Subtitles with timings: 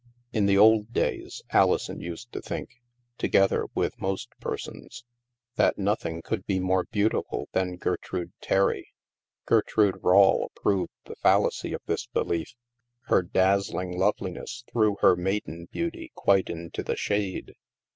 [0.33, 2.71] In the old days, Alison used to think
[3.19, 5.03] (together with most persons)
[5.57, 8.95] that nothing could be more beau tiful that Gertrude Terry.
[9.45, 12.55] Gertrude Rawle proved the fallacy of this belief;
[13.09, 14.73] her dazzling loveliness 220 THE MASK
[15.05, 17.53] threw her maiden beauty quite into the shade.